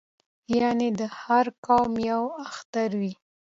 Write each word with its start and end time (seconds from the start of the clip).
یعنې 0.59 0.87
د 0.99 1.01
هر 1.21 1.45
قوم 1.65 1.91
یو 2.11 2.23
اختر 2.47 2.89
وي 2.99 3.13